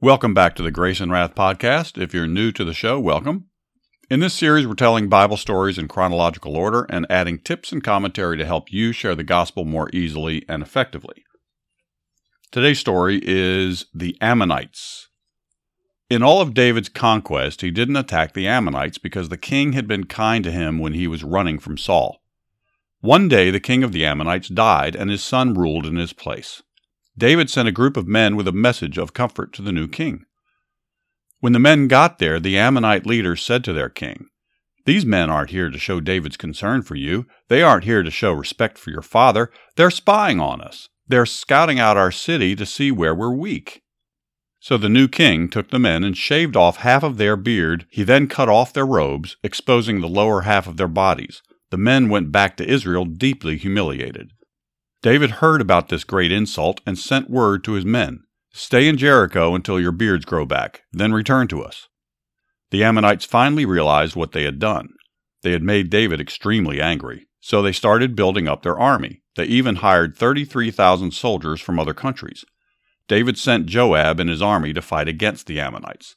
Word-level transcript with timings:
Welcome 0.00 0.32
back 0.32 0.54
to 0.54 0.62
the 0.62 0.70
Grace 0.70 1.00
and 1.00 1.10
Wrath 1.10 1.34
podcast. 1.34 2.00
If 2.00 2.14
you're 2.14 2.28
new 2.28 2.52
to 2.52 2.64
the 2.64 2.72
show, 2.72 3.00
welcome. 3.00 3.46
In 4.08 4.20
this 4.20 4.32
series, 4.32 4.64
we're 4.64 4.74
telling 4.74 5.08
Bible 5.08 5.36
stories 5.36 5.76
in 5.76 5.88
chronological 5.88 6.56
order 6.56 6.86
and 6.88 7.04
adding 7.10 7.40
tips 7.40 7.72
and 7.72 7.82
commentary 7.82 8.36
to 8.36 8.46
help 8.46 8.72
you 8.72 8.92
share 8.92 9.16
the 9.16 9.24
gospel 9.24 9.64
more 9.64 9.90
easily 9.92 10.44
and 10.48 10.62
effectively. 10.62 11.24
Today's 12.52 12.78
story 12.78 13.20
is 13.24 13.86
the 13.92 14.16
Ammonites. 14.20 15.08
In 16.08 16.22
all 16.22 16.40
of 16.40 16.54
David's 16.54 16.88
conquest, 16.88 17.62
he 17.62 17.72
didn't 17.72 17.96
attack 17.96 18.34
the 18.34 18.46
Ammonites 18.46 18.98
because 18.98 19.30
the 19.30 19.36
king 19.36 19.72
had 19.72 19.88
been 19.88 20.04
kind 20.04 20.44
to 20.44 20.52
him 20.52 20.78
when 20.78 20.92
he 20.92 21.08
was 21.08 21.24
running 21.24 21.58
from 21.58 21.76
Saul. 21.76 22.20
One 23.00 23.26
day, 23.26 23.50
the 23.50 23.58
king 23.58 23.82
of 23.82 23.90
the 23.90 24.04
Ammonites 24.04 24.46
died, 24.46 24.94
and 24.94 25.10
his 25.10 25.24
son 25.24 25.54
ruled 25.54 25.86
in 25.86 25.96
his 25.96 26.12
place. 26.12 26.62
David 27.18 27.50
sent 27.50 27.66
a 27.66 27.72
group 27.72 27.96
of 27.96 28.06
men 28.06 28.36
with 28.36 28.46
a 28.46 28.52
message 28.52 28.96
of 28.96 29.12
comfort 29.12 29.52
to 29.54 29.62
the 29.62 29.72
new 29.72 29.88
king. 29.88 30.24
When 31.40 31.52
the 31.52 31.58
men 31.58 31.88
got 31.88 32.20
there, 32.20 32.38
the 32.38 32.56
Ammonite 32.56 33.06
leaders 33.06 33.42
said 33.42 33.64
to 33.64 33.72
their 33.72 33.88
king, 33.88 34.26
These 34.84 35.04
men 35.04 35.28
aren't 35.28 35.50
here 35.50 35.68
to 35.68 35.78
show 35.78 36.00
David's 36.00 36.36
concern 36.36 36.82
for 36.82 36.94
you. 36.94 37.26
They 37.48 37.60
aren't 37.60 37.84
here 37.84 38.04
to 38.04 38.10
show 38.10 38.32
respect 38.32 38.78
for 38.78 38.90
your 38.90 39.02
father. 39.02 39.50
They're 39.74 39.90
spying 39.90 40.38
on 40.38 40.60
us. 40.60 40.88
They're 41.08 41.26
scouting 41.26 41.80
out 41.80 41.96
our 41.96 42.12
city 42.12 42.54
to 42.54 42.64
see 42.64 42.92
where 42.92 43.14
we're 43.14 43.34
weak. 43.34 43.82
So 44.60 44.76
the 44.76 44.88
new 44.88 45.08
king 45.08 45.48
took 45.48 45.70
the 45.70 45.78
men 45.78 46.04
and 46.04 46.16
shaved 46.16 46.56
off 46.56 46.78
half 46.78 47.02
of 47.02 47.16
their 47.16 47.36
beard. 47.36 47.86
He 47.90 48.04
then 48.04 48.28
cut 48.28 48.48
off 48.48 48.72
their 48.72 48.86
robes, 48.86 49.36
exposing 49.42 50.00
the 50.00 50.08
lower 50.08 50.42
half 50.42 50.68
of 50.68 50.76
their 50.76 50.88
bodies. 50.88 51.42
The 51.70 51.78
men 51.78 52.08
went 52.08 52.30
back 52.30 52.56
to 52.58 52.68
Israel 52.68 53.04
deeply 53.04 53.56
humiliated. 53.56 54.32
David 55.00 55.30
heard 55.32 55.60
about 55.60 55.88
this 55.88 56.04
great 56.04 56.32
insult 56.32 56.80
and 56.84 56.98
sent 56.98 57.30
word 57.30 57.62
to 57.64 57.72
his 57.72 57.84
men 57.84 58.24
Stay 58.52 58.88
in 58.88 58.96
Jericho 58.96 59.54
until 59.54 59.78
your 59.78 59.92
beards 59.92 60.24
grow 60.24 60.44
back, 60.44 60.82
then 60.92 61.12
return 61.12 61.46
to 61.48 61.62
us. 61.62 61.88
The 62.70 62.82
Ammonites 62.82 63.24
finally 63.24 63.64
realized 63.64 64.16
what 64.16 64.32
they 64.32 64.42
had 64.42 64.58
done. 64.58 64.88
They 65.42 65.52
had 65.52 65.62
made 65.62 65.90
David 65.90 66.20
extremely 66.20 66.80
angry, 66.80 67.28
so 67.40 67.62
they 67.62 67.72
started 67.72 68.16
building 68.16 68.48
up 68.48 68.62
their 68.62 68.78
army. 68.78 69.22
They 69.36 69.44
even 69.44 69.76
hired 69.76 70.16
33,000 70.16 71.12
soldiers 71.12 71.60
from 71.60 71.78
other 71.78 71.94
countries. 71.94 72.44
David 73.06 73.38
sent 73.38 73.66
Joab 73.66 74.18
and 74.18 74.28
his 74.28 74.42
army 74.42 74.72
to 74.72 74.82
fight 74.82 75.06
against 75.06 75.46
the 75.46 75.60
Ammonites. 75.60 76.16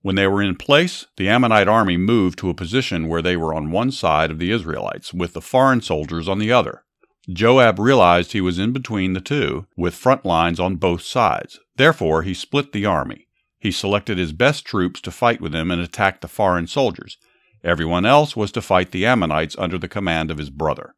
When 0.00 0.14
they 0.14 0.26
were 0.26 0.42
in 0.42 0.54
place, 0.54 1.06
the 1.16 1.28
Ammonite 1.28 1.68
army 1.68 1.96
moved 1.96 2.38
to 2.38 2.50
a 2.50 2.54
position 2.54 3.08
where 3.08 3.22
they 3.22 3.36
were 3.36 3.52
on 3.52 3.70
one 3.70 3.90
side 3.90 4.30
of 4.30 4.38
the 4.38 4.52
Israelites, 4.52 5.12
with 5.12 5.32
the 5.32 5.40
foreign 5.40 5.80
soldiers 5.80 6.28
on 6.28 6.38
the 6.38 6.52
other. 6.52 6.84
Joab 7.30 7.78
realized 7.78 8.32
he 8.32 8.40
was 8.40 8.58
in 8.58 8.72
between 8.72 9.12
the 9.12 9.20
two, 9.20 9.66
with 9.76 9.94
front 9.94 10.24
lines 10.24 10.58
on 10.58 10.76
both 10.76 11.02
sides. 11.02 11.60
Therefore, 11.76 12.22
he 12.22 12.34
split 12.34 12.72
the 12.72 12.84
army. 12.84 13.28
He 13.60 13.70
selected 13.70 14.18
his 14.18 14.32
best 14.32 14.64
troops 14.64 15.00
to 15.02 15.12
fight 15.12 15.40
with 15.40 15.54
him 15.54 15.70
and 15.70 15.80
attack 15.80 16.20
the 16.20 16.28
foreign 16.28 16.66
soldiers. 16.66 17.18
Everyone 17.62 18.04
else 18.04 18.34
was 18.34 18.50
to 18.52 18.60
fight 18.62 18.90
the 18.90 19.06
Ammonites 19.06 19.56
under 19.56 19.78
the 19.78 19.86
command 19.88 20.32
of 20.32 20.38
his 20.38 20.50
brother. 20.50 20.94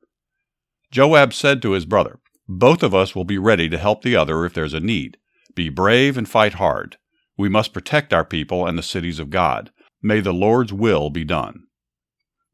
Joab 0.90 1.34
said 1.34 1.60
to 1.60 1.72
his 1.72 1.84
brother, 1.84 2.20
Both 2.48 2.82
of 2.82 2.94
us 2.94 3.14
will 3.14 3.24
be 3.24 3.36
ready 3.36 3.68
to 3.68 3.76
help 3.76 4.02
the 4.02 4.16
other 4.16 4.46
if 4.46 4.54
there's 4.54 4.72
a 4.72 4.80
need. 4.80 5.18
Be 5.54 5.68
brave 5.68 6.16
and 6.16 6.26
fight 6.28 6.54
hard. 6.54 6.96
We 7.36 7.50
must 7.50 7.74
protect 7.74 8.14
our 8.14 8.24
people 8.24 8.66
and 8.66 8.78
the 8.78 8.82
cities 8.82 9.18
of 9.18 9.28
God. 9.28 9.70
May 10.02 10.20
the 10.20 10.32
Lord's 10.32 10.72
will 10.72 11.10
be 11.10 11.24
done. 11.24 11.63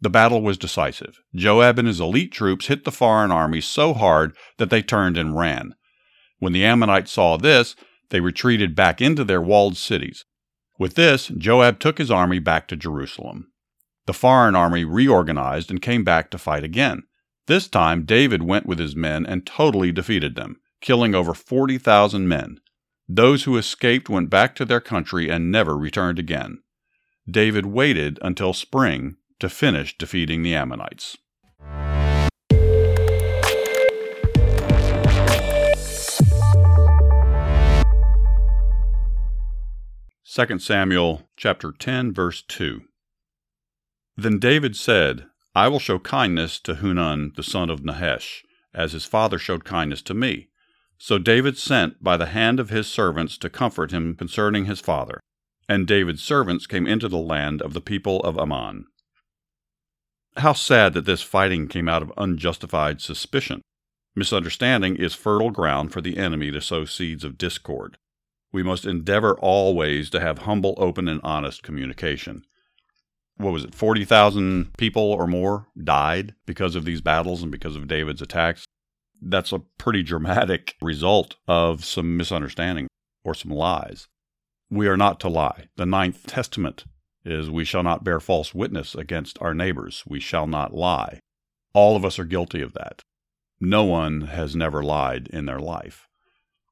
The 0.03 0.11
battle 0.11 0.41
was 0.41 0.56
decisive. 0.56 1.21
Joab 1.34 1.78
and 1.78 1.87
his 1.87 2.00
elite 2.00 2.33
troops 2.33 2.69
hit 2.69 2.84
the 2.84 2.93
foreign 2.93 3.31
army 3.31 3.61
so 3.61 3.93
hard 3.93 4.34
that 4.56 4.71
they 4.71 4.83
turned 4.83 5.19
and 5.19 5.37
ran. 5.37 5.75
When 6.38 6.55
the 6.55 6.65
Ammonites 6.65 7.12
saw 7.12 7.37
this, 7.37 7.77
they 8.09 8.21
retreated 8.21 8.75
back 8.75 9.03
into 9.03 9.25
their 9.25 9.43
walled 9.43 9.77
cities. 9.77 10.25
With 10.78 10.94
this, 10.94 11.28
Joab 11.28 11.78
took 11.78 11.99
his 11.99 12.11
army 12.11 12.38
back 12.38 12.66
to 12.69 12.77
Jerusalem. 12.77 13.53
The 14.06 14.15
foreign 14.15 14.56
army 14.56 14.84
reorganized 14.84 15.71
and 15.71 15.83
came 15.83 16.03
back 16.03 16.31
to 16.31 16.38
fight 16.38 16.65
again. 16.65 17.03
This 17.47 17.69
time, 17.69 18.05
David 18.05 18.43
went 18.43 18.65
with 18.65 18.78
his 18.78 18.97
men 18.97 19.27
and 19.27 19.44
totally 19.44 19.93
defeated 19.93 20.34
them, 20.34 20.61
killing 20.81 21.15
over 21.15 21.34
40,000 21.34 22.27
men. 22.27 22.61
Those 23.06 23.44
who 23.44 23.59
escaped 23.59 24.09
went 24.09 24.31
back 24.31 24.55
to 24.56 24.65
their 24.65 24.81
country 24.81 25.28
and 25.28 25.53
never 25.53 25.77
returned 25.77 26.19
again. 26.19 26.62
David 27.31 27.67
waited 27.67 28.19
until 28.22 28.55
spring 28.55 29.17
to 29.40 29.48
finish 29.48 29.98
defeating 29.98 30.42
the 30.42 30.54
Ammonites. 30.54 31.18
Second 40.22 40.62
Samuel 40.62 41.28
chapter 41.36 41.72
10 41.72 42.14
verse 42.14 42.40
2 42.42 42.82
Then 44.16 44.38
David 44.38 44.76
said, 44.76 45.26
I 45.56 45.66
will 45.66 45.80
show 45.80 45.98
kindness 45.98 46.60
to 46.60 46.76
Hanun 46.76 47.32
the 47.34 47.42
son 47.42 47.68
of 47.68 47.84
Nahash, 47.84 48.44
as 48.72 48.92
his 48.92 49.04
father 49.04 49.38
showed 49.38 49.64
kindness 49.64 50.02
to 50.02 50.14
me. 50.14 50.48
So 50.98 51.18
David 51.18 51.58
sent 51.58 52.04
by 52.04 52.16
the 52.16 52.26
hand 52.26 52.60
of 52.60 52.70
his 52.70 52.86
servants 52.86 53.36
to 53.38 53.50
comfort 53.50 53.90
him 53.90 54.14
concerning 54.14 54.66
his 54.66 54.80
father. 54.80 55.18
And 55.68 55.86
David's 55.86 56.22
servants 56.22 56.66
came 56.66 56.86
into 56.86 57.08
the 57.08 57.18
land 57.18 57.60
of 57.60 57.72
the 57.72 57.80
people 57.80 58.20
of 58.20 58.38
Ammon. 58.38 58.84
How 60.36 60.52
sad 60.52 60.94
that 60.94 61.06
this 61.06 61.22
fighting 61.22 61.66
came 61.66 61.88
out 61.88 62.02
of 62.02 62.12
unjustified 62.16 63.00
suspicion. 63.00 63.62
Misunderstanding 64.14 64.96
is 64.96 65.14
fertile 65.14 65.50
ground 65.50 65.92
for 65.92 66.00
the 66.00 66.18
enemy 66.18 66.50
to 66.50 66.60
sow 66.60 66.84
seeds 66.84 67.24
of 67.24 67.38
discord. 67.38 67.98
We 68.52 68.62
must 68.62 68.84
endeavor 68.84 69.38
always 69.38 70.10
to 70.10 70.20
have 70.20 70.40
humble, 70.40 70.74
open, 70.76 71.08
and 71.08 71.20
honest 71.22 71.62
communication. 71.62 72.44
What 73.36 73.52
was 73.52 73.64
it, 73.64 73.74
40,000 73.74 74.76
people 74.76 75.02
or 75.02 75.26
more 75.26 75.69
died 75.82 76.34
because 76.46 76.74
of 76.74 76.84
these 76.84 77.00
battles 77.00 77.42
and 77.42 77.50
because 77.50 77.76
of 77.76 77.88
David's 77.88 78.22
attacks? 78.22 78.64
That's 79.22 79.52
a 79.52 79.60
pretty 79.78 80.02
dramatic 80.02 80.76
result 80.82 81.36
of 81.48 81.84
some 81.84 82.16
misunderstanding 82.16 82.88
or 83.24 83.34
some 83.34 83.50
lies. 83.50 84.08
We 84.70 84.88
are 84.88 84.96
not 84.96 85.20
to 85.20 85.28
lie. 85.28 85.69
The 85.76 85.86
Ninth 85.86 86.26
Testament 86.26 86.84
is 87.30 87.50
we 87.50 87.64
shall 87.64 87.82
not 87.82 88.04
bear 88.04 88.20
false 88.20 88.54
witness 88.54 88.94
against 88.94 89.41
our 89.41 89.54
neighbors. 89.54 90.04
We 90.06 90.20
shall 90.20 90.46
not 90.46 90.74
lie. 90.74 91.20
All 91.72 91.96
of 91.96 92.04
us 92.04 92.18
are 92.18 92.24
guilty 92.24 92.60
of 92.60 92.72
that. 92.74 93.02
No 93.60 93.84
one 93.84 94.22
has 94.22 94.56
never 94.56 94.82
lied 94.82 95.28
in 95.28 95.46
their 95.46 95.60
life, 95.60 96.08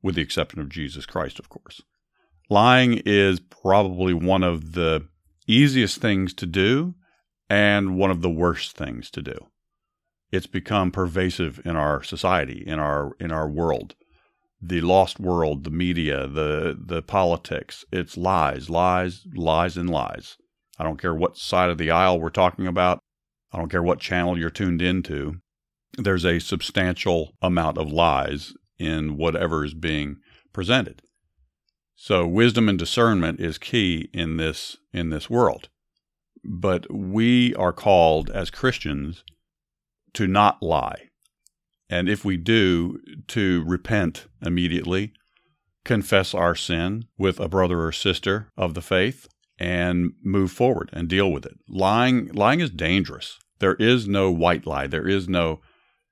with 0.03 0.17
the 0.17 0.23
exception 0.23 0.61
of 0.61 0.69
Jesus 0.69 1.07
Christ, 1.07 1.39
of 1.39 1.49
course. 1.49 1.83
Lying 2.51 3.03
is 3.05 3.41
probably 3.41 4.15
one 4.15 4.43
of 4.43 4.73
the 4.73 5.07
easiest 5.47 6.01
things 6.01 6.35
to 6.35 6.47
do 6.47 6.95
and 7.49 7.97
one 7.97 8.11
of 8.11 8.23
the 8.23 8.31
worst 8.31 8.77
things 8.77 9.11
to 9.11 9.23
do. 9.23 9.47
It's 10.33 10.47
become 10.47 10.91
pervasive 10.91 11.61
in 11.65 11.77
our 11.77 12.03
society, 12.03 12.63
in 12.67 12.79
our 12.79 13.13
in 13.21 13.33
our 13.33 13.49
world 13.49 13.95
the 14.61 14.81
lost 14.81 15.21
world, 15.21 15.65
the 15.65 15.71
media, 15.71 16.27
the 16.27 16.77
the 16.79 17.03
politics. 17.03 17.85
It's 17.93 18.17
lies, 18.17 18.69
lies, 18.69 19.27
lies, 19.35 19.77
and 19.77 19.89
lies. 19.89 20.37
I 20.79 20.85
don't 20.85 21.01
care 21.01 21.15
what 21.15 21.37
side 21.37 21.71
of 21.71 21.79
the 21.79 21.91
aisle 21.91 22.21
we're 22.21 22.31
talking 22.31 22.67
about. 22.67 23.01
I 23.53 23.59
don't 23.59 23.71
care 23.71 23.83
what 23.83 24.01
channel 24.01 24.39
you're 24.39 24.51
tuned 24.51 24.83
into. 24.83 25.41
There's 25.97 26.25
a 26.25 26.39
substantial 26.39 27.33
amount 27.43 27.79
of 27.79 27.91
lies 27.91 28.55
in 28.79 29.17
whatever 29.17 29.65
is 29.65 29.75
being 29.75 30.19
presented. 30.53 31.03
So 31.97 32.27
wisdom 32.27 32.69
and 32.69 32.79
discernment 32.79 33.41
is 33.41 33.59
key 33.59 34.09
in 34.13 34.37
this 34.37 34.77
in 34.93 35.11
this 35.11 35.29
world. 35.29 35.69
But 36.45 36.93
we 36.93 37.55
are 37.57 37.73
called 37.73 38.31
as 38.31 38.51
Christians 38.51 39.25
to 40.13 40.27
not 40.29 40.63
lie 40.63 41.09
and 41.91 42.09
if 42.09 42.25
we 42.25 42.37
do, 42.37 43.01
to 43.29 43.65
repent 43.65 44.27
immediately, 44.43 45.13
confess 45.85 46.35
our 46.35 46.55
sin 46.55 47.07
with 47.17 47.41
a 47.41 47.49
brother 47.49 47.81
or 47.81 47.93
sister 47.93 48.49
of 48.57 48.75
the 48.75 48.83
faith, 48.83 49.27
and 49.59 50.13
move 50.23 50.53
forward 50.53 50.91
and 50.93 51.09
deal 51.09 51.31
with 51.31 51.45
it. 51.45 51.59
Lying, 51.69 52.33
lying 52.33 52.61
is 52.61 52.71
dangerous. 52.71 53.39
There 53.59 53.75
is 53.75 54.07
no 54.07 54.31
white 54.31 54.67
lie. 54.67 54.87
There 54.87 55.09
is 55.09 55.29
no 55.29 55.61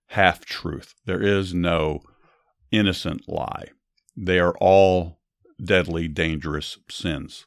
half 0.08 0.44
truth. 0.44 0.94
There 1.04 1.22
is 1.22 1.54
no 1.54 2.00
innocent 2.70 3.28
lie. 3.28 3.68
They 4.16 4.38
are 4.38 4.56
all 4.58 5.18
deadly, 5.62 6.08
dangerous 6.08 6.78
sins. 6.90 7.46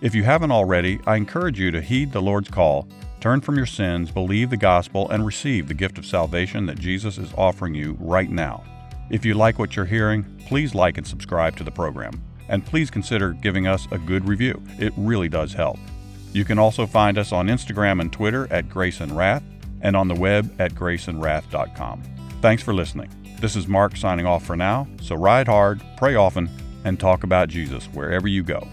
If 0.00 0.14
you 0.14 0.22
haven't 0.22 0.52
already, 0.52 1.00
I 1.06 1.16
encourage 1.16 1.58
you 1.58 1.70
to 1.72 1.80
heed 1.80 2.12
the 2.12 2.22
Lord's 2.22 2.50
call, 2.50 2.88
turn 3.20 3.40
from 3.40 3.56
your 3.56 3.66
sins, 3.66 4.12
believe 4.12 4.50
the 4.50 4.56
gospel, 4.56 5.10
and 5.10 5.26
receive 5.26 5.66
the 5.66 5.74
gift 5.74 5.98
of 5.98 6.06
salvation 6.06 6.66
that 6.66 6.78
Jesus 6.78 7.18
is 7.18 7.32
offering 7.36 7.74
you 7.74 7.96
right 7.98 8.30
now. 8.30 8.62
If 9.10 9.24
you 9.24 9.34
like 9.34 9.58
what 9.58 9.74
you're 9.74 9.84
hearing, 9.84 10.24
please 10.46 10.74
like 10.74 10.98
and 10.98 11.06
subscribe 11.06 11.56
to 11.56 11.64
the 11.64 11.72
program. 11.72 12.22
And 12.48 12.64
please 12.64 12.90
consider 12.90 13.32
giving 13.32 13.66
us 13.66 13.86
a 13.90 13.98
good 13.98 14.26
review. 14.26 14.62
It 14.78 14.92
really 14.96 15.28
does 15.28 15.52
help. 15.52 15.78
You 16.32 16.44
can 16.44 16.58
also 16.58 16.86
find 16.86 17.18
us 17.18 17.32
on 17.32 17.48
Instagram 17.48 18.00
and 18.00 18.12
Twitter 18.12 18.50
at 18.52 18.68
Grace 18.68 19.00
and 19.00 19.16
Wrath 19.16 19.42
and 19.80 19.96
on 19.96 20.08
the 20.08 20.14
web 20.14 20.54
at 20.58 20.74
graceandwrath.com. 20.74 22.02
Thanks 22.40 22.62
for 22.62 22.74
listening. 22.74 23.10
This 23.40 23.56
is 23.56 23.68
Mark 23.68 23.96
signing 23.96 24.26
off 24.26 24.44
for 24.44 24.56
now, 24.56 24.88
so 25.00 25.14
ride 25.14 25.46
hard, 25.46 25.80
pray 25.96 26.16
often, 26.16 26.50
and 26.84 26.98
talk 26.98 27.22
about 27.22 27.48
Jesus 27.48 27.86
wherever 27.86 28.26
you 28.26 28.42
go. 28.42 28.66